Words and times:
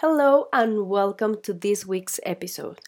Hello 0.00 0.48
and 0.52 0.90
welcome 0.90 1.40
to 1.40 1.54
this 1.54 1.86
week's 1.86 2.20
episode. 2.22 2.80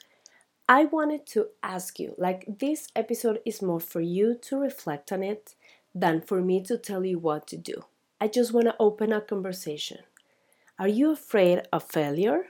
I 0.68 0.84
wanted 0.84 1.24
to 1.28 1.46
ask 1.62 1.98
you 1.98 2.14
like, 2.18 2.44
this 2.58 2.88
episode 2.94 3.40
is 3.46 3.62
more 3.62 3.80
for 3.80 4.02
you 4.02 4.36
to 4.42 4.58
reflect 4.58 5.10
on 5.10 5.22
it 5.22 5.54
than 5.94 6.20
for 6.20 6.42
me 6.42 6.62
to 6.64 6.76
tell 6.76 7.06
you 7.06 7.18
what 7.18 7.46
to 7.46 7.56
do. 7.56 7.84
I 8.20 8.28
just 8.28 8.52
want 8.52 8.66
to 8.66 8.76
open 8.78 9.10
a 9.10 9.22
conversation. 9.22 10.00
Are 10.78 10.86
you 10.86 11.10
afraid 11.10 11.62
of 11.72 11.84
failure? 11.84 12.48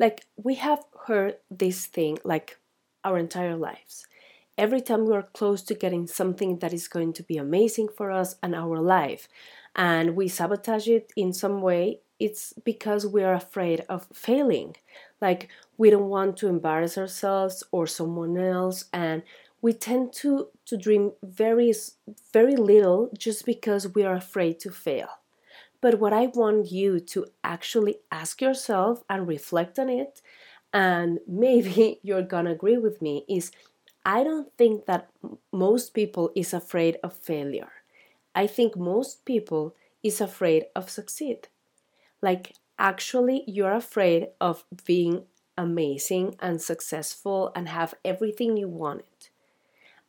Like, 0.00 0.26
we 0.36 0.56
have 0.56 0.82
heard 1.06 1.36
this 1.48 1.86
thing 1.86 2.18
like 2.24 2.58
our 3.04 3.16
entire 3.16 3.54
lives. 3.54 4.04
Every 4.58 4.80
time 4.80 5.06
we 5.06 5.14
are 5.14 5.28
close 5.32 5.62
to 5.62 5.74
getting 5.74 6.08
something 6.08 6.58
that 6.58 6.72
is 6.72 6.88
going 6.88 7.12
to 7.12 7.22
be 7.22 7.36
amazing 7.36 7.90
for 7.96 8.10
us 8.10 8.34
and 8.42 8.56
our 8.56 8.80
life, 8.80 9.28
and 9.76 10.16
we 10.16 10.26
sabotage 10.26 10.88
it 10.88 11.12
in 11.16 11.32
some 11.32 11.62
way, 11.62 12.00
it's 12.24 12.52
because 12.64 13.06
we 13.06 13.22
are 13.22 13.34
afraid 13.34 13.84
of 13.88 14.06
failing. 14.12 14.76
Like 15.20 15.48
we 15.76 15.90
don't 15.90 16.08
want 16.08 16.36
to 16.38 16.48
embarrass 16.48 16.96
ourselves 16.98 17.62
or 17.72 17.86
someone 17.86 18.36
else 18.36 18.86
and 18.92 19.22
we 19.60 19.72
tend 19.72 20.12
to 20.22 20.48
to 20.66 20.76
dream 20.76 21.12
very 21.22 21.72
very 22.32 22.56
little 22.56 23.10
just 23.16 23.46
because 23.46 23.94
we 23.94 24.02
are 24.04 24.14
afraid 24.14 24.60
to 24.60 24.70
fail. 24.70 25.08
But 25.80 25.98
what 25.98 26.12
I 26.12 26.26
want 26.26 26.70
you 26.72 27.00
to 27.00 27.26
actually 27.44 27.96
ask 28.10 28.40
yourself 28.40 29.02
and 29.10 29.26
reflect 29.26 29.78
on 29.78 29.88
it 29.90 30.22
and 30.72 31.20
maybe 31.28 32.00
you're 32.02 32.22
going 32.22 32.46
to 32.46 32.52
agree 32.52 32.78
with 32.78 33.02
me 33.02 33.24
is 33.28 33.52
I 34.04 34.24
don't 34.24 34.52
think 34.58 34.86
that 34.86 35.10
most 35.52 35.94
people 35.94 36.32
is 36.34 36.52
afraid 36.54 36.98
of 37.04 37.12
failure. 37.14 37.72
I 38.34 38.46
think 38.46 38.76
most 38.76 39.24
people 39.24 39.76
is 40.02 40.20
afraid 40.20 40.66
of 40.74 40.90
succeed. 40.90 41.48
Like, 42.22 42.54
actually, 42.78 43.44
you're 43.46 43.74
afraid 43.74 44.28
of 44.40 44.64
being 44.86 45.24
amazing 45.58 46.36
and 46.40 46.62
successful 46.62 47.52
and 47.54 47.68
have 47.68 47.94
everything 48.04 48.56
you 48.56 48.68
wanted. 48.68 49.28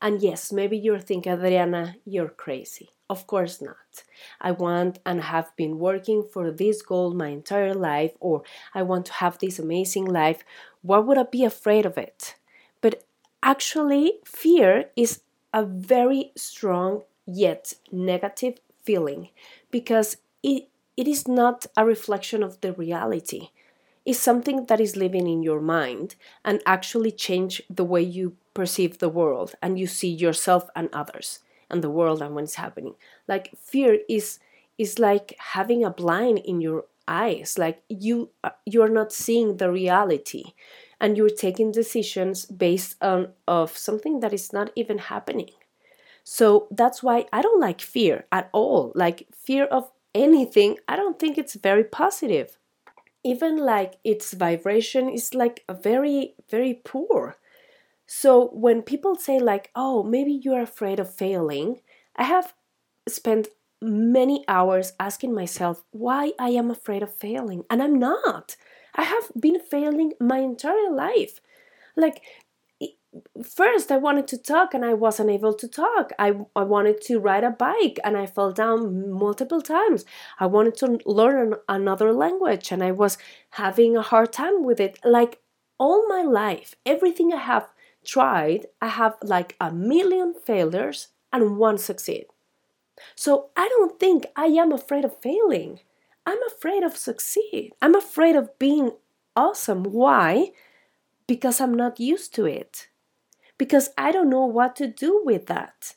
And 0.02 0.22
yes, 0.22 0.52
maybe 0.52 0.78
you're 0.78 1.00
thinking, 1.00 1.32
Adriana, 1.34 1.96
you're 2.06 2.30
crazy. 2.30 2.90
Of 3.10 3.28
course 3.28 3.62
not. 3.62 4.04
I 4.42 4.52
want 4.52 5.00
and 5.06 5.22
have 5.22 5.56
been 5.56 5.80
working 5.80 6.24
for 6.24 6.52
this 6.52 6.82
goal 6.82 7.14
my 7.14 7.30
entire 7.30 7.74
life, 7.74 8.12
or 8.20 8.44
I 8.74 8.84
want 8.84 9.06
to 9.08 9.14
have 9.14 9.38
this 9.40 9.60
amazing 9.60 10.06
life. 10.06 10.44
Why 10.82 11.00
would 11.00 11.18
I 11.18 11.24
be 11.24 11.44
afraid 11.46 11.86
of 11.86 11.98
it? 11.98 12.36
But 12.82 13.04
actually, 13.42 14.20
fear 14.26 14.90
is 14.96 15.22
a 15.54 15.64
very 15.66 16.32
strong 16.36 17.04
yet 17.26 17.74
negative 17.92 18.60
feeling 18.84 19.30
because 19.72 20.18
it 20.42 20.68
it 20.96 21.08
is 21.08 21.28
not 21.28 21.66
a 21.76 21.86
reflection 21.86 22.44
of 22.44 22.62
the 22.62 22.74
reality. 22.74 23.50
It's 24.06 24.20
something 24.20 24.66
that 24.66 24.82
is 24.82 24.98
living 24.98 25.28
in 25.28 25.44
your 25.44 25.62
mind 25.62 26.16
and 26.44 26.62
actually 26.66 27.12
change 27.12 27.62
the 27.70 27.86
way 27.86 28.02
you 28.02 28.36
perceive 28.54 29.00
the 29.00 29.10
world 29.10 29.56
and 29.62 29.80
you 29.80 29.88
see 29.88 30.10
yourself 30.10 30.70
and 30.76 30.90
others 30.94 31.40
and 31.70 31.84
the 31.84 31.90
world 31.90 32.22
and 32.22 32.36
what's 32.36 32.56
happening. 32.56 32.96
Like 33.28 33.52
fear 33.58 34.00
is 34.10 34.40
is 34.78 35.00
like 35.00 35.36
having 35.38 35.84
a 35.84 35.90
blind 35.90 36.40
in 36.40 36.60
your 36.60 36.86
eyes. 37.08 37.58
Like 37.58 37.82
you 37.88 38.30
you're 38.66 38.90
not 38.90 39.14
seeing 39.14 39.58
the 39.58 39.72
reality 39.72 40.54
and 41.00 41.18
you're 41.18 41.30
taking 41.30 41.72
decisions 41.72 42.46
based 42.46 42.96
on 43.02 43.30
of 43.48 43.78
something 43.78 44.20
that 44.20 44.34
is 44.34 44.52
not 44.52 44.72
even 44.76 44.98
happening. 44.98 45.52
So 46.24 46.68
that's 46.72 47.04
why 47.04 47.26
I 47.34 47.42
don't 47.42 47.60
like 47.60 47.82
fear 47.82 48.26
at 48.32 48.50
all. 48.54 48.92
Like 48.96 49.28
fear 49.34 49.66
of 49.66 49.92
anything, 50.14 50.78
I 50.88 50.96
don't 50.96 51.20
think 51.20 51.38
it's 51.38 51.56
very 51.56 51.84
positive. 51.84 52.58
Even 53.24 53.58
like 53.58 53.96
its 54.04 54.34
vibration 54.34 55.10
is 55.10 55.34
like 55.34 55.64
very, 55.70 56.36
very 56.50 56.82
poor. 56.84 57.38
So 58.06 58.50
when 58.54 58.82
people 58.82 59.16
say, 59.16 59.40
like, 59.40 59.72
oh, 59.76 60.04
maybe 60.04 60.34
you're 60.34 60.62
afraid 60.62 61.00
of 61.00 61.14
failing, 61.14 61.82
I 62.16 62.24
have 62.24 62.54
spent 63.08 63.48
many 63.82 64.46
hours 64.48 64.94
asking 65.00 65.34
myself 65.34 65.84
why 65.92 66.34
I 66.40 66.50
am 66.50 66.70
afraid 66.70 67.04
of 67.04 67.14
failing. 67.14 67.64
And 67.70 67.82
I'm 67.82 67.98
not. 67.98 68.56
I 68.96 69.04
have 69.04 69.32
been 69.40 69.60
failing 69.60 70.14
my 70.20 70.40
entire 70.40 70.92
life. 70.92 71.42
Like, 71.96 72.22
first 73.44 73.92
I 73.92 73.98
wanted 73.98 74.28
to 74.30 74.38
talk 74.38 74.74
and 74.74 74.84
I 74.84 74.94
wasn't 74.94 75.30
able 75.30 75.54
to 75.54 75.68
talk. 75.68 76.12
I, 76.18 76.34
I 76.56 76.64
wanted 76.64 77.02
to 77.02 77.20
ride 77.20 77.44
a 77.44 77.52
bike 77.52 78.00
and 78.04 78.18
I 78.18 78.26
fell 78.26 78.52
down 78.52 79.12
multiple 79.12 79.62
times. 79.62 80.06
I 80.40 80.46
wanted 80.48 80.76
to 80.78 81.00
learn 81.06 81.56
another 81.68 82.14
language 82.14 82.72
and 82.72 82.84
I 82.84 82.92
was 82.92 83.18
having 83.52 83.96
a 83.96 84.02
hard 84.02 84.34
time 84.34 84.64
with 84.64 84.80
it. 84.80 85.00
Like 85.04 85.40
all 85.78 86.08
my 86.08 86.22
life, 86.22 86.76
everything 86.86 87.34
I 87.34 87.38
have 87.38 87.70
tried, 88.06 88.68
I 88.82 88.88
have 88.88 89.16
like 89.22 89.56
a 89.60 89.72
million 89.72 90.34
failures 90.34 91.10
and 91.32 91.58
one 91.58 91.78
succeed. 91.78 92.26
So 93.16 93.50
I 93.56 93.68
don't 93.70 94.00
think 94.00 94.26
I 94.36 94.46
am 94.46 94.72
afraid 94.72 95.06
of 95.06 95.20
failing. 95.22 95.80
I'm 96.26 96.40
afraid 96.48 96.84
of 96.84 96.96
succeed. 96.96 97.74
I'm 97.82 97.96
afraid 97.96 98.36
of 98.36 98.58
being 98.60 98.92
awesome. 99.36 99.84
Why? 99.84 100.52
Because 101.28 101.60
I'm 101.60 101.74
not 101.74 102.00
used 102.00 102.34
to 102.36 102.46
it 102.46 102.88
because 103.58 103.90
I 103.98 104.12
don't 104.12 104.30
know 104.30 104.46
what 104.46 104.76
to 104.78 104.88
do 104.88 105.22
with 105.24 105.48
that. 105.48 105.96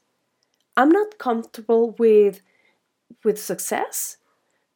I'm 0.77 0.91
not 0.91 1.19
comfortable 1.19 1.93
with 1.99 2.43
with 3.25 3.41
success 3.41 4.19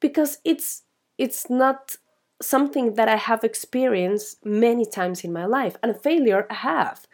because 0.00 0.38
it's 0.44 0.82
it's 1.18 1.50
not 1.50 1.96
something 2.42 2.94
that 2.94 3.08
I 3.08 3.16
have 3.16 3.44
experienced 3.44 4.44
many 4.44 4.86
times 4.86 5.24
in 5.24 5.32
my 5.32 5.44
life 5.44 5.76
and 5.82 5.90
a 5.92 5.94
failure 5.98 6.46
I 6.50 6.54
have. 6.54 7.06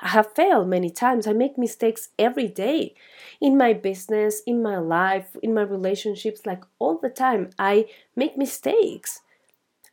I 0.00 0.08
have 0.08 0.34
failed 0.34 0.68
many 0.68 0.90
times. 0.90 1.26
I 1.28 1.32
make 1.32 1.56
mistakes 1.56 2.08
every 2.18 2.48
day 2.48 2.94
in 3.40 3.56
my 3.56 3.72
business, 3.72 4.42
in 4.46 4.62
my 4.62 4.78
life, 4.78 5.36
in 5.42 5.54
my 5.54 5.62
relationships, 5.62 6.44
like 6.44 6.64
all 6.80 6.98
the 6.98 7.10
time. 7.10 7.50
I 7.58 7.86
make 8.16 8.36
mistakes. 8.36 9.20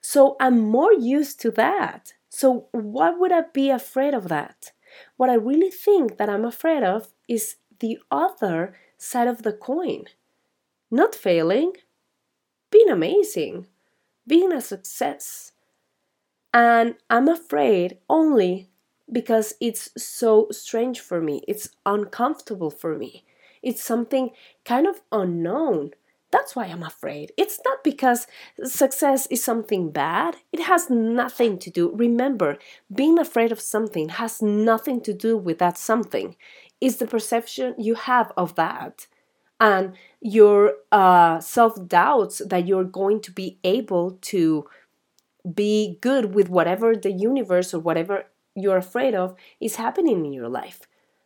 So 0.01 0.35
I'm 0.39 0.59
more 0.59 0.93
used 0.93 1.39
to 1.41 1.51
that. 1.51 2.13
So 2.29 2.67
why 2.71 3.11
would 3.11 3.31
I 3.31 3.43
be 3.53 3.69
afraid 3.69 4.13
of 4.13 4.27
that? 4.29 4.71
What 5.17 5.29
I 5.29 5.35
really 5.35 5.71
think 5.71 6.17
that 6.17 6.29
I'm 6.29 6.45
afraid 6.45 6.83
of 6.83 7.13
is 7.27 7.55
the 7.79 7.99
other 8.11 8.75
side 8.97 9.27
of 9.27 9.43
the 9.43 9.53
coin. 9.53 10.05
Not 10.91 11.15
failing, 11.15 11.73
being 12.71 12.89
amazing, 12.89 13.67
being 14.27 14.51
a 14.51 14.61
success. 14.61 15.53
And 16.53 16.95
I'm 17.09 17.27
afraid 17.27 17.97
only 18.09 18.69
because 19.11 19.53
it's 19.59 19.89
so 19.97 20.47
strange 20.51 20.99
for 20.99 21.21
me. 21.21 21.41
It's 21.47 21.69
uncomfortable 21.85 22.69
for 22.69 22.97
me. 22.97 23.23
It's 23.61 23.83
something 23.83 24.31
kind 24.65 24.87
of 24.87 25.01
unknown. 25.11 25.91
That's 26.31 26.55
why 26.55 26.65
I'm 26.65 26.83
afraid. 26.83 27.31
It's 27.37 27.59
not 27.65 27.83
because 27.83 28.27
success 28.63 29.25
is 29.27 29.43
something 29.43 29.91
bad. 29.91 30.37
It 30.51 30.61
has 30.61 30.89
nothing 30.89 31.57
to 31.59 31.71
do. 31.71 31.91
Remember, 31.95 32.57
being 32.93 33.17
afraid 33.17 33.51
of 33.51 33.59
something 33.59 34.09
has 34.09 34.41
nothing 34.41 35.01
to 35.01 35.13
do 35.13 35.37
with 35.37 35.57
that 35.57 35.77
something. 35.77 36.35
It's 36.79 36.97
the 36.97 37.07
perception 37.07 37.75
you 37.77 37.95
have 37.95 38.31
of 38.37 38.55
that 38.55 39.07
and 39.59 39.93
your 40.21 40.75
uh, 40.91 41.39
self 41.39 41.87
doubts 41.87 42.41
that 42.45 42.67
you're 42.67 42.83
going 42.83 43.21
to 43.21 43.31
be 43.31 43.57
able 43.63 44.19
to 44.21 44.67
be 45.53 45.97
good 46.01 46.35
with 46.35 46.49
whatever 46.49 46.95
the 46.95 47.11
universe 47.11 47.73
or 47.73 47.79
whatever 47.79 48.25
you're 48.55 48.77
afraid 48.77 49.15
of 49.15 49.35
is 49.59 49.75
happening 49.75 50.25
in 50.25 50.33
your 50.33 50.49
life. 50.49 50.81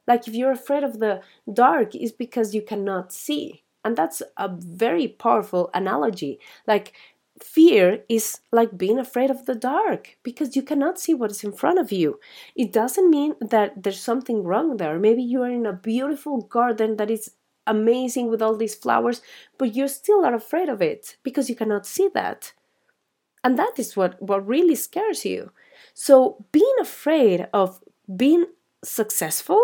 Like 0.08 0.28
if 0.28 0.34
you're 0.34 0.52
afraid 0.52 0.84
of 0.84 1.00
the 1.00 1.22
dark, 1.52 1.96
it's 1.96 2.12
because 2.12 2.54
you 2.54 2.62
cannot 2.62 3.12
see 3.12 3.64
and 3.84 3.96
that's 3.96 4.22
a 4.38 4.50
very 4.50 5.08
powerful 5.08 5.70
analogy. 5.74 6.40
Like, 6.68 6.94
fear 7.42 8.04
is 8.08 8.40
like 8.52 8.78
being 8.78 9.00
afraid 9.00 9.30
of 9.30 9.46
the 9.46 9.56
dark 9.56 10.18
because 10.24 10.56
you 10.56 10.62
cannot 10.62 11.00
see 11.00 11.14
what 11.14 11.32
is 11.32 11.44
in 11.44 11.52
front 11.52 11.80
of 11.80 11.92
you. 11.92 12.20
It 12.56 12.72
doesn't 12.72 13.10
mean 13.10 13.36
that 13.42 13.84
there's 13.84 14.00
something 14.00 14.44
wrong 14.44 14.78
there. 14.78 15.00
Maybe 15.00 15.24
you 15.24 15.42
are 15.42 15.50
in 15.50 15.66
a 15.66 15.74
beautiful 15.74 16.42
garden 16.42 16.98
that 16.98 17.10
is 17.10 17.32
amazing 17.66 18.30
with 18.30 18.42
all 18.42 18.56
these 18.56 18.76
flowers, 18.76 19.22
but 19.58 19.76
you 19.76 19.88
still 19.88 20.26
are 20.26 20.36
afraid 20.36 20.70
of 20.70 20.82
it 20.82 21.18
because 21.24 21.50
you 21.50 21.56
cannot 21.56 21.86
see 21.86 22.10
that. 22.14 22.54
And 23.44 23.58
that 23.58 23.74
is 23.78 23.96
what, 23.98 24.22
what 24.22 24.48
really 24.48 24.76
scares 24.76 25.26
you. 25.26 25.52
So, 25.94 26.46
being 26.52 26.76
afraid 26.80 27.48
of 27.54 27.82
being 28.16 28.46
successful 28.84 29.62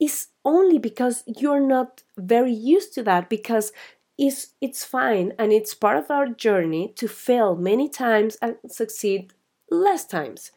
is 0.00 0.28
only 0.44 0.78
because 0.78 1.24
you're 1.26 1.66
not 1.66 2.02
very 2.16 2.52
used 2.52 2.92
to 2.94 3.02
that 3.04 3.28
because 3.28 3.72
it's, 4.18 4.48
it's 4.60 4.84
fine 4.84 5.32
and 5.38 5.52
it's 5.52 5.74
part 5.74 5.96
of 5.98 6.10
our 6.10 6.26
journey 6.28 6.92
to 6.96 7.08
fail 7.08 7.54
many 7.56 7.88
times 7.88 8.36
and 8.40 8.56
succeed 8.68 9.32
less 9.70 10.04
times. 10.06 10.52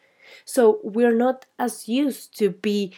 So 0.45 0.79
we're 0.83 1.15
not 1.15 1.45
as 1.57 1.87
used 1.87 2.37
to 2.37 2.51
be 2.51 2.93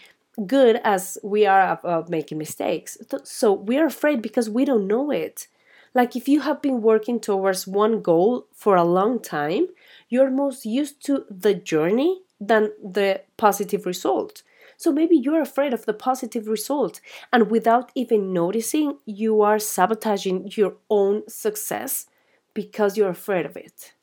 good 0.46 0.80
as 0.84 1.18
we 1.24 1.46
are 1.46 1.72
about 1.72 2.10
making 2.10 2.38
mistakes. 2.38 2.98
So 3.24 3.54
we're 3.54 3.86
afraid 3.86 4.22
because 4.22 4.50
we 4.50 4.66
don't 4.66 4.88
know 4.88 5.12
it. 5.12 5.48
Like 5.94 6.16
if 6.16 6.28
you 6.28 6.42
have 6.42 6.62
been 6.62 6.82
working 6.82 7.20
towards 7.20 7.68
one 7.68 8.02
goal 8.02 8.48
for 8.54 8.76
a 8.76 8.84
long 8.84 9.20
time, 9.20 9.68
you're 10.10 10.30
most 10.32 10.66
used 10.66 11.04
to 11.06 11.26
the 11.30 11.54
journey 11.54 12.22
than 12.40 12.72
the 12.84 13.22
positive 13.38 13.86
result. 13.86 14.42
So 14.82 14.92
maybe 14.92 15.16
you're 15.16 15.42
afraid 15.44 15.74
of 15.76 15.86
the 15.86 15.94
positive 15.94 16.48
result, 16.48 17.02
and 17.32 17.52
without 17.52 17.92
even 17.94 18.34
noticing, 18.34 18.98
you 19.06 19.42
are 19.44 19.60
sabotaging 19.60 20.54
your 20.56 20.74
own 20.90 21.22
success 21.30 22.08
because 22.56 22.98
you're 22.98 23.16
afraid 23.20 23.46
of 23.46 23.56
it. 23.56 23.94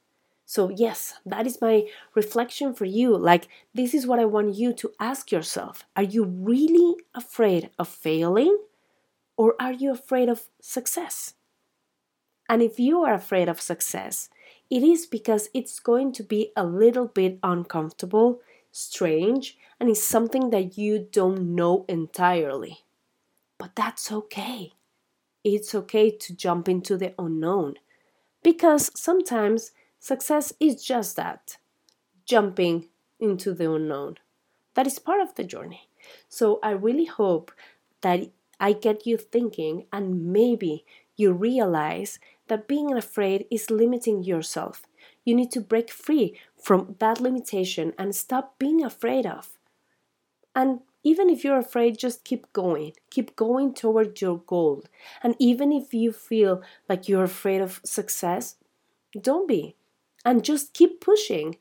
So, 0.46 0.70
yes, 0.70 1.14
that 1.26 1.46
is 1.48 1.60
my 1.60 1.88
reflection 2.14 2.75
for 2.75 2.84
you. 2.84 3.16
Like, 3.16 3.48
this 3.75 3.92
is 3.92 4.06
what 4.06 4.20
I 4.20 4.25
want 4.25 4.54
you 4.54 4.72
to 4.75 4.92
ask 5.00 5.32
yourself 5.32 5.84
Are 5.96 6.04
you 6.14 6.22
really 6.25 6.94
afraid 7.12 7.70
of 7.76 7.88
failing, 7.88 8.56
or 9.36 9.56
are 9.60 9.72
you 9.72 9.90
afraid 9.90 10.28
of 10.28 10.48
success? 10.62 11.34
And 12.48 12.62
if 12.62 12.78
you 12.78 13.02
are 13.02 13.14
afraid 13.14 13.48
of 13.48 13.60
success, 13.60 14.31
it 14.70 14.82
is 14.82 15.06
because 15.06 15.50
it's 15.54 15.81
going 15.81 16.12
to 16.12 16.22
be 16.22 16.52
a 16.56 16.64
little 16.64 17.08
bit 17.08 17.38
uncomfortable, 17.42 18.40
strange, 18.73 19.59
and 19.81 19.88
it's 19.91 20.03
something 20.03 20.50
that 20.50 20.79
you 20.79 20.99
don't 21.11 21.55
know 21.55 21.85
entirely. 21.88 22.81
But 23.59 23.76
that's 23.76 24.11
okay. 24.12 24.73
It's 25.44 25.75
okay 25.75 26.11
to 26.12 26.35
jump 26.37 26.69
into 26.69 26.97
the 26.97 27.15
unknown 27.19 27.76
because 28.43 28.91
sometimes 28.99 29.73
success 30.00 30.53
is 30.61 30.85
just 30.85 31.17
that 31.17 31.59
jumping 32.26 32.91
into 33.20 33.55
the 33.55 33.73
unknown. 33.73 34.19
That 34.75 34.88
is 34.88 34.99
part 35.00 35.23
of 35.23 35.37
the 35.37 35.44
journey. 35.44 35.88
So 36.29 36.61
I 36.65 36.73
really 36.73 37.06
hope 37.06 37.53
that 38.03 38.31
I 38.61 38.75
get 38.75 39.06
you 39.06 39.19
thinking 39.19 39.87
and 39.93 40.32
maybe 40.32 40.87
you 41.17 41.32
realize 41.35 42.20
that 42.49 42.69
being 42.69 42.94
afraid 42.94 43.47
is 43.53 43.70
limiting 43.70 44.25
yourself. 44.25 44.88
You 45.28 45.34
need 45.34 45.52
to 45.52 45.60
break 45.60 45.90
free 45.90 46.40
from 46.56 46.96
that 47.00 47.20
limitation 47.20 47.92
and 47.98 48.16
stop 48.16 48.58
being 48.58 48.82
afraid 48.82 49.26
of. 49.26 49.58
And 50.54 50.80
even 51.04 51.28
if 51.28 51.44
you're 51.44 51.58
afraid, 51.58 51.98
just 51.98 52.25
keep 52.25 52.50
going. 52.54 52.92
Keep 53.10 53.36
going 53.36 53.75
toward 53.75 54.22
your 54.22 54.38
goal. 54.38 54.84
And 55.22 55.36
even 55.38 55.70
if 55.70 55.92
you 55.92 56.12
feel 56.12 56.62
like 56.88 57.10
you're 57.10 57.25
afraid 57.25 57.60
of 57.60 57.82
success, 57.84 58.56
don't 59.20 59.46
be. 59.46 59.76
And 60.25 60.42
just 60.42 60.72
keep 60.72 61.02
pushing. 61.02 61.58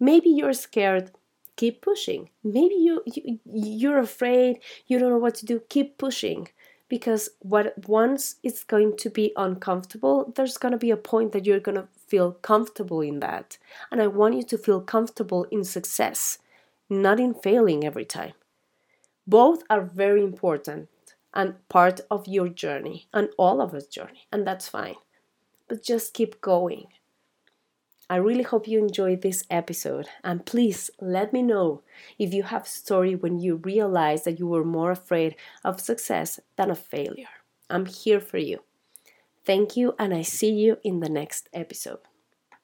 Maybe 0.00 0.30
you're 0.30 0.54
scared, 0.54 1.10
keep 1.56 1.82
pushing. 1.82 2.30
Maybe 2.42 2.76
you, 2.76 3.02
you 3.04 3.38
you're 3.44 3.98
afraid, 3.98 4.60
you 4.86 4.98
don't 4.98 5.10
know 5.10 5.18
what 5.18 5.34
to 5.36 5.44
do, 5.44 5.60
keep 5.68 5.98
pushing 5.98 6.48
because 6.90 7.30
what 7.38 7.88
once 7.88 8.36
it's 8.42 8.64
going 8.64 8.96
to 8.98 9.08
be 9.08 9.32
uncomfortable 9.36 10.32
there's 10.36 10.58
going 10.58 10.72
to 10.72 10.78
be 10.86 10.90
a 10.90 10.96
point 10.96 11.32
that 11.32 11.46
you're 11.46 11.60
going 11.60 11.76
to 11.78 11.88
feel 12.06 12.32
comfortable 12.32 13.00
in 13.00 13.20
that. 13.20 13.56
And 13.90 14.02
i 14.02 14.06
want 14.08 14.36
you 14.36 14.42
to 14.42 14.58
feel 14.58 14.82
comfortable 14.82 15.44
in 15.50 15.64
success 15.64 16.38
not 16.92 17.20
in 17.20 17.32
failing 17.32 17.84
every 17.84 18.04
time. 18.04 18.32
Both 19.26 19.62
are 19.70 19.82
very 19.82 20.24
important 20.24 20.88
and 21.32 21.54
part 21.68 22.00
of 22.10 22.26
your 22.26 22.48
journey 22.48 23.06
and 23.14 23.28
all 23.38 23.60
of 23.60 23.72
us 23.72 23.86
journey 23.86 24.26
and 24.32 24.44
that's 24.46 24.68
fine. 24.68 24.96
But 25.68 25.84
just 25.84 26.12
keep 26.12 26.40
going 26.40 26.88
I 28.10 28.16
really 28.16 28.42
hope 28.42 28.66
you 28.66 28.80
enjoyed 28.80 29.22
this 29.22 29.44
episode 29.50 30.08
and 30.24 30.44
please 30.44 30.90
let 31.00 31.32
me 31.32 31.42
know 31.42 31.82
if 32.18 32.34
you 32.34 32.42
have 32.42 32.64
a 32.64 32.68
story 32.68 33.14
when 33.14 33.38
you 33.38 33.54
realize 33.54 34.24
that 34.24 34.40
you 34.40 34.48
were 34.48 34.64
more 34.64 34.90
afraid 34.90 35.36
of 35.62 35.80
success 35.80 36.40
than 36.56 36.72
of 36.72 36.80
failure. 36.80 37.28
I'm 37.70 37.86
here 37.86 38.18
for 38.18 38.38
you. 38.38 38.64
Thank 39.44 39.76
you 39.76 39.94
and 39.96 40.12
I 40.12 40.22
see 40.22 40.50
you 40.50 40.78
in 40.82 40.98
the 40.98 41.08
next 41.08 41.48
episode. 41.54 42.00